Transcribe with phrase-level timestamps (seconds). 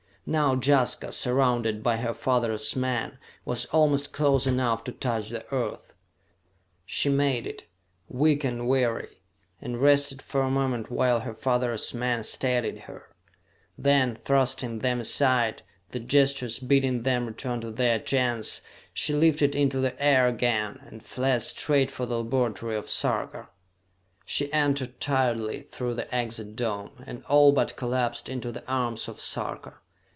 [0.23, 5.95] Now Jaska, surrounded by her father's men, was almost close enough to touch the Earth.
[6.85, 7.65] She made it,
[8.07, 9.23] weak and weary,
[9.59, 13.09] and rested for a moment while her father's men steadied her.
[13.79, 18.61] Then, thrusting them aside, with gestures bidding them return to their Gens,
[18.93, 23.49] she lifted into the air again, and fled straight for the laboratory of Sarka.
[24.23, 29.19] She entered tiredly through the exit dome, and all but collapsed into the arms of
[29.19, 29.73] Sarka.